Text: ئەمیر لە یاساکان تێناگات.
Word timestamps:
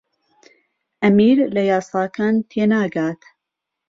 ئەمیر 1.01 1.37
لە 1.55 1.61
یاساکان 1.71 2.35
تێناگات. 2.49 3.21